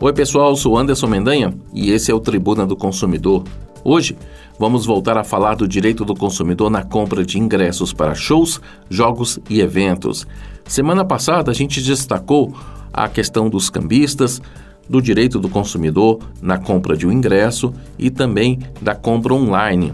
[0.00, 3.44] Oi, pessoal, sou Anderson Mendanha e esse é o Tribuna do Consumidor.
[3.84, 4.16] Hoje
[4.58, 8.60] vamos voltar a falar do direito do consumidor na compra de ingressos para shows,
[8.90, 10.26] jogos e eventos.
[10.66, 12.52] Semana passada a gente destacou
[12.92, 14.42] a questão dos cambistas,
[14.88, 19.92] do direito do consumidor na compra de um ingresso e também da compra online.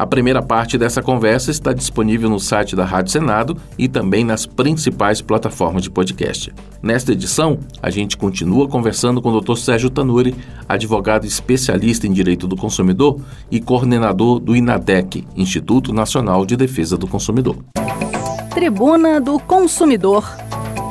[0.00, 4.46] A primeira parte dessa conversa está disponível no site da Rádio Senado e também nas
[4.46, 6.50] principais plataformas de podcast.
[6.82, 9.56] Nesta edição, a gente continua conversando com o Dr.
[9.56, 10.34] Sérgio Tanuri,
[10.66, 13.20] advogado especialista em direito do consumidor
[13.50, 17.58] e coordenador do INADEC, Instituto Nacional de Defesa do Consumidor.
[18.54, 20.24] Tribuna do Consumidor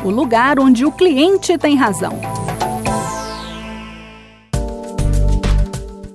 [0.05, 2.13] o lugar onde o cliente tem razão.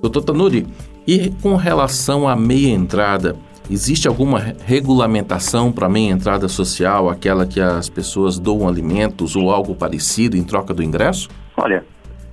[0.01, 0.65] Doutor Tanuri,
[1.07, 3.35] e com relação à meia entrada,
[3.69, 9.51] existe alguma regulamentação para a meia entrada social, aquela que as pessoas doam alimentos ou
[9.51, 11.29] algo parecido em troca do ingresso?
[11.57, 11.85] Olha,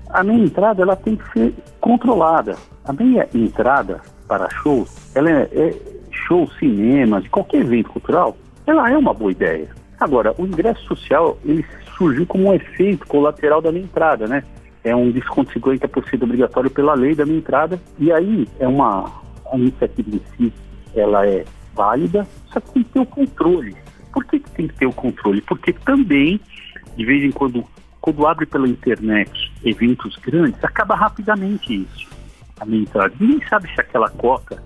[0.08, 2.56] a meia entrada ela tem que ser controlada.
[2.84, 5.74] A meia entrada para shows, ela é, é
[6.10, 8.36] show, cinema, de qualquer evento cultural,
[8.66, 9.68] ela é uma boa ideia.
[10.00, 11.64] Agora, o ingresso social, ele
[11.96, 14.42] surgiu como um efeito colateral da minha entrada, né?
[14.84, 19.22] É um desconto de 50% obrigatório pela lei da minha entrada, e aí é uma
[19.52, 20.52] a iniciativa em si,
[20.94, 21.44] ela é
[21.74, 23.76] válida, só que tem que ter o controle.
[24.12, 25.40] Por que, que tem que ter o controle?
[25.42, 26.40] Porque também,
[26.96, 27.64] de vez em quando,
[28.00, 32.08] quando abre pela internet eventos grandes, acaba rapidamente isso,
[32.58, 33.14] a minha entrada.
[33.20, 34.62] Ninguém sabe se aquela cota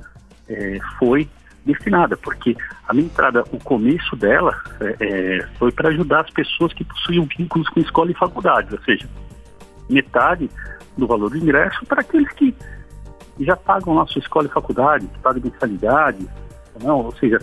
[0.48, 1.28] é, foi
[1.64, 2.56] destinada, porque
[2.86, 7.26] a minha entrada, o começo dela é, é foi para ajudar as pessoas que possuíam
[7.36, 9.08] vínculos com escola e faculdade, ou seja,
[9.88, 10.50] metade
[10.96, 12.54] do valor do ingresso para aqueles que
[13.40, 16.26] já pagam lá sua escola e faculdade, que pagam mensalidade,
[16.82, 17.38] não, ou seja,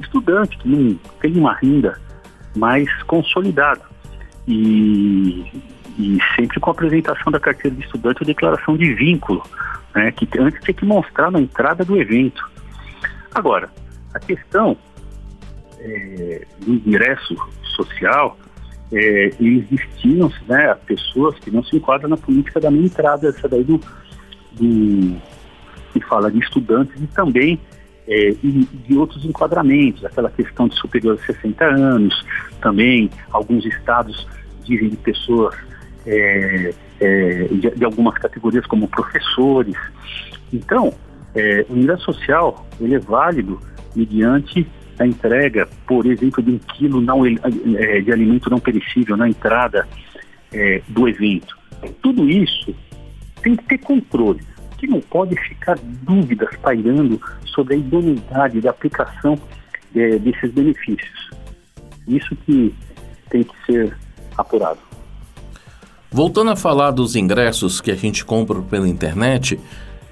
[0.00, 2.00] estudante que não tem uma renda
[2.56, 3.82] mais consolidada.
[4.48, 5.62] E,
[5.98, 9.42] e sempre com a apresentação da carteira de estudante ou declaração de vínculo,
[9.94, 12.48] né, que antes tinha que mostrar na entrada do evento.
[13.34, 13.70] Agora,
[14.14, 14.76] a questão
[15.78, 17.36] é, do ingresso
[17.76, 18.36] social,
[18.92, 23.28] é, eles destinam-se né, a pessoas que não se enquadram na política da minha entrada,
[23.28, 23.80] essa daí do,
[24.52, 25.16] do
[25.92, 27.58] que fala de estudantes e também
[28.08, 32.26] é, e, de outros enquadramentos, aquela questão de superior a 60 anos,
[32.60, 34.26] também alguns estados
[34.64, 35.54] dizem de pessoas
[36.06, 39.76] é, é, de, de, algumas categorias como professores.
[40.52, 40.92] Então,
[41.34, 43.60] é, o ingresso social ele é válido
[43.94, 44.66] mediante
[45.02, 49.88] a entrega, por exemplo, de um quilo não, é, de alimento não perecível na entrada
[50.52, 51.56] é, do evento.
[52.02, 52.74] Tudo isso
[53.42, 54.40] tem que ter controle,
[54.76, 59.38] que não pode ficar dúvidas pairando sobre a idoneidade da aplicação
[59.94, 61.30] é, desses benefícios.
[62.06, 62.74] Isso que
[63.30, 63.96] tem que ser
[64.36, 64.80] apurado.
[66.10, 69.58] Voltando a falar dos ingressos que a gente compra pela internet,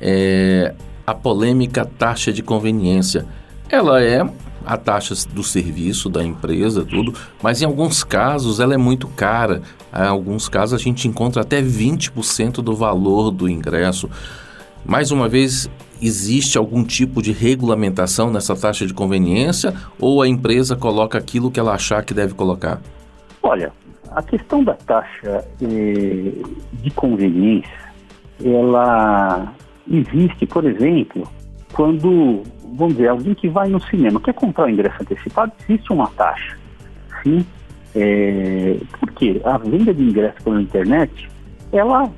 [0.01, 0.75] é,
[1.07, 3.27] a polêmica taxa de conveniência.
[3.69, 4.23] Ela é
[4.69, 9.63] a taxa do serviço da empresa, tudo, mas em alguns casos ela é muito cara.
[9.91, 14.11] Em alguns casos a gente encontra até 20% do valor do ingresso.
[14.85, 15.71] Mais uma vez,
[16.03, 21.59] existe algum tipo de regulamentação nessa taxa de conveniência ou a empresa coloca aquilo que
[21.59, 22.79] ela achar que deve colocar?
[23.43, 23.73] Olha,
[24.11, 26.33] a questão da taxa eh,
[26.73, 27.89] de conveniência,
[28.45, 29.51] ela
[29.91, 31.27] existe, por exemplo,
[31.79, 32.43] quando
[32.75, 36.59] vamos dizer, alguém que vai no cinema quer comprar o ingresso antecipado, existe uma taxa.
[37.23, 37.47] Sim.
[37.95, 41.31] É, porque a venda de ingresso pela internet,
[41.73, 42.11] ela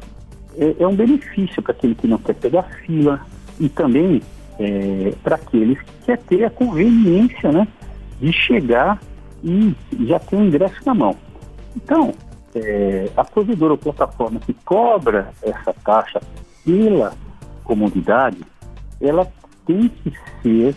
[0.56, 3.21] é, é um benefício para aquele que não quer pegar fila
[3.59, 4.22] e também
[4.59, 7.69] é, para aqueles que quer ter a conveniência né,
[8.19, 8.98] de chegar
[9.44, 9.75] e
[10.06, 11.15] já ter o ingresso na mão.
[11.77, 12.15] Então,
[12.54, 16.19] é, a provedora ou plataforma que cobra essa taxa
[16.65, 17.12] pela
[17.62, 18.41] comunidade,
[19.00, 19.31] ela
[19.66, 20.12] tem que
[20.43, 20.75] ser,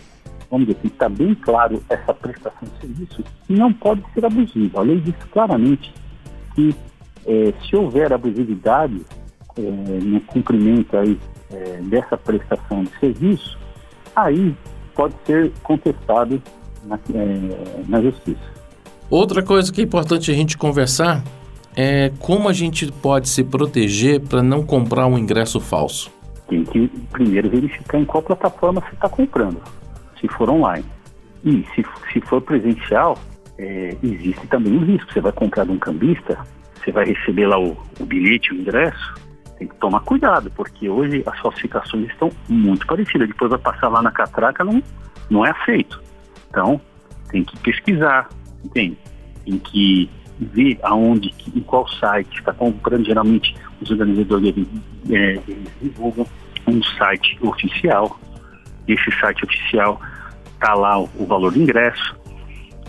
[0.50, 4.80] vamos dizer, está bem claro essa prestação de serviço, que não pode ser abusiva.
[4.80, 5.92] A lei diz claramente
[6.54, 6.74] que
[7.26, 9.00] é, se houver abusividade
[9.56, 11.18] é, no cumprimento aí,
[11.50, 13.58] é, dessa prestação de serviço,
[14.14, 14.54] aí
[14.94, 16.42] pode ser contestado
[16.84, 18.54] na, é, na justiça.
[19.10, 21.22] Outra coisa que é importante a gente conversar
[21.76, 26.10] é como a gente pode se proteger para não comprar um ingresso falso
[26.48, 29.62] tem que primeiro verificar em qual plataforma você está comprando,
[30.20, 30.84] se for online.
[31.44, 33.18] E se, se for presencial,
[33.58, 35.12] é, existe também o risco.
[35.12, 36.38] Você vai comprar de um cambista,
[36.82, 39.14] você vai receber lá o, o bilhete, o ingresso,
[39.58, 43.28] tem que tomar cuidado, porque hoje as falsificações estão muito parecidas.
[43.28, 44.82] Depois vai passar lá na catraca, não,
[45.30, 46.02] não é aceito.
[46.48, 46.80] Então,
[47.30, 48.28] tem que pesquisar,
[48.64, 48.98] entende?
[49.44, 53.04] Tem que vê aonde, em qual site está comprando.
[53.04, 54.66] Geralmente os organizadores
[55.10, 55.40] é,
[55.80, 56.26] divulgam
[56.66, 58.18] um site oficial.
[58.86, 60.00] Esse site oficial
[60.52, 62.16] está lá o, o, valor do ingresso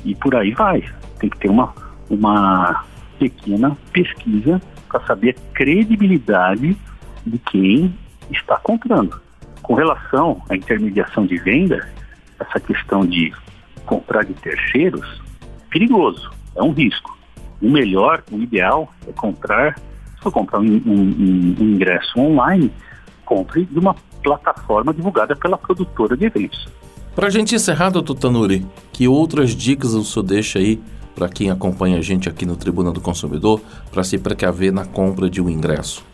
[0.03, 0.83] e por aí vai.
[1.19, 1.73] Tem que ter uma,
[2.09, 2.83] uma
[3.19, 6.77] pequena pesquisa para saber a credibilidade
[7.25, 7.93] de quem
[8.31, 9.19] está comprando.
[9.61, 11.87] Com relação à intermediação de venda,
[12.39, 13.33] essa questão de
[13.85, 15.21] comprar de terceiros,
[15.69, 17.14] perigoso, é um risco.
[17.61, 22.71] O melhor, o ideal é comprar, se for comprar um, um, um ingresso online,
[23.23, 26.67] compre de uma plataforma divulgada pela produtora de eventos.
[27.15, 30.81] Para a gente encerrar, doutor Tanuri, que outras dicas o senhor deixa aí
[31.15, 35.29] para quem acompanha a gente aqui no Tribuna do Consumidor para se precaver na compra
[35.29, 36.05] de um ingresso?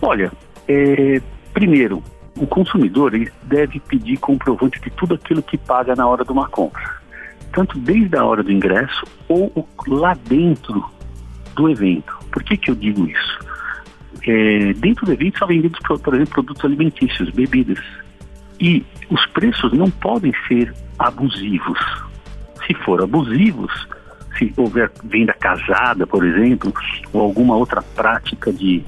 [0.00, 0.30] Olha,
[0.68, 1.20] é,
[1.52, 2.02] primeiro,
[2.38, 3.12] o consumidor
[3.42, 6.93] deve pedir comprovante de tudo aquilo que paga na hora de uma compra,
[7.54, 10.84] tanto desde a hora do ingresso ou lá dentro
[11.54, 12.12] do evento.
[12.30, 13.38] Por que, que eu digo isso?
[14.26, 17.78] É, dentro do evento são vendidos, por exemplo, produtos alimentícios, bebidas.
[18.60, 21.78] E os preços não podem ser abusivos.
[22.66, 23.72] Se for abusivos,
[24.38, 26.72] se houver venda casada, por exemplo,
[27.12, 28.82] ou alguma outra prática de,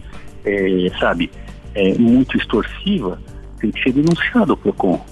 [0.45, 1.31] é, sabe,
[1.75, 3.21] é, muito extorsiva,
[3.61, 5.05] tem que ser denunciado ao PROCON.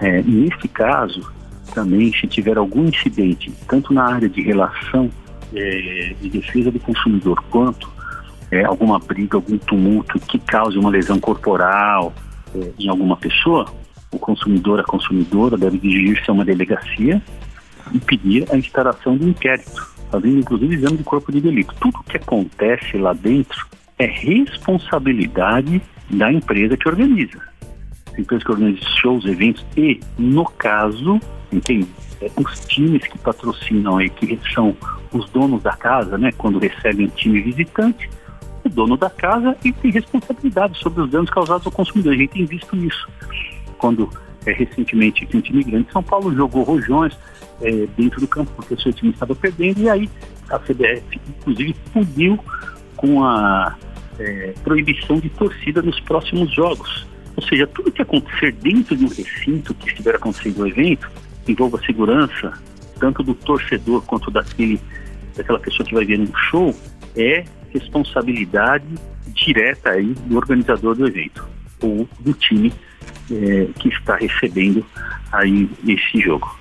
[0.00, 1.30] É, nesse caso,
[1.70, 5.10] também, se tiver algum incidente, tanto na área de relação
[5.54, 7.90] é, de defesa do consumidor, quanto
[8.50, 12.12] é, alguma briga, algum tumulto que cause uma lesão corporal
[12.54, 13.72] é, em alguma pessoa,
[14.12, 17.22] o consumidor, a consumidora deve dirigir-se a uma delegacia
[17.92, 21.74] e pedir a instalação de um inquérito, fazendo inclusive exame de corpo de delito.
[21.80, 23.66] Tudo que acontece lá dentro
[23.98, 27.40] é responsabilidade da empresa que organiza.
[28.16, 31.20] A empresa que organiza shows, eventos e, no caso,
[31.52, 31.88] entende?
[32.20, 34.76] É, os times que patrocinam aí, que são
[35.12, 36.30] os donos da casa, né?
[36.36, 38.08] Quando recebem um time visitante,
[38.64, 42.12] o dono da casa e tem responsabilidade sobre os danos causados ao consumidor.
[42.12, 43.08] A gente tem visto isso.
[43.78, 44.10] Quando
[44.46, 47.16] é, recentemente um time grande de São Paulo jogou rojões
[47.62, 50.10] é, dentro do campo porque o seu time estava perdendo e aí
[50.48, 52.38] a CBF inclusive puniu
[52.96, 53.76] com a
[54.18, 57.06] é, proibição de torcida nos próximos jogos.
[57.36, 61.10] Ou seja, tudo que acontecer dentro de um recinto que estiver acontecendo o evento
[61.50, 62.52] envolva segurança,
[62.98, 64.80] tanto do torcedor quanto daquele,
[65.36, 66.74] daquela pessoa que vai ver um show,
[67.16, 68.86] é responsabilidade
[69.34, 71.48] direta aí do organizador do evento
[71.82, 72.72] ou do time
[73.30, 74.84] é, que está recebendo
[75.32, 76.58] aí esse jogo.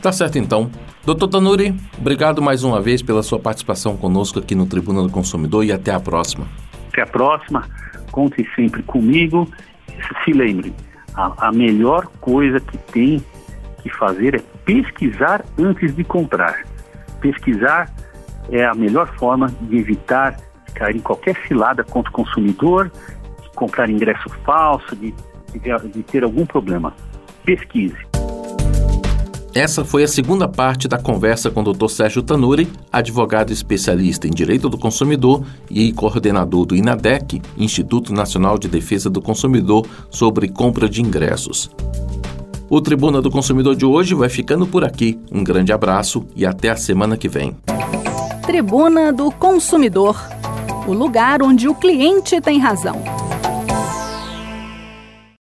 [0.00, 0.70] Tá certo então.
[1.04, 5.64] Doutor Tanuri, obrigado mais uma vez pela sua participação conosco aqui no Tribuna do Consumidor
[5.64, 6.46] e até a próxima.
[6.88, 7.68] Até a próxima.
[8.10, 9.48] Conte sempre comigo.
[10.24, 10.72] Se lembre,
[11.14, 13.22] a, a melhor coisa que tem
[13.82, 16.64] que fazer é pesquisar antes de comprar.
[17.20, 17.92] Pesquisar
[18.50, 20.36] é a melhor forma de evitar
[20.74, 22.90] cair em qualquer cilada contra o consumidor,
[23.42, 25.14] de comprar ingresso falso, de,
[25.52, 26.94] de, de ter algum problema.
[27.44, 28.12] Pesquise.
[29.54, 31.88] Essa foi a segunda parte da conversa com o Dr.
[31.88, 38.66] Sérgio Tanuri, advogado especialista em direito do consumidor e coordenador do INADEC, Instituto Nacional de
[38.66, 41.70] Defesa do Consumidor, sobre compra de ingressos.
[42.74, 45.20] O Tribuna do Consumidor de hoje vai ficando por aqui.
[45.30, 47.54] Um grande abraço e até a semana que vem.
[48.46, 50.16] Tribuna do Consumidor
[50.88, 52.96] o lugar onde o cliente tem razão.